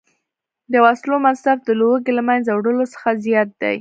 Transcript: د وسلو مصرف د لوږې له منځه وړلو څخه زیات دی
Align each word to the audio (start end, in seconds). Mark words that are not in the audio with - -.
د 0.71 0.73
وسلو 0.85 1.15
مصرف 1.27 1.59
د 1.63 1.69
لوږې 1.79 2.11
له 2.17 2.23
منځه 2.29 2.51
وړلو 2.53 2.85
څخه 2.93 3.09
زیات 3.25 3.49
دی 3.61 3.69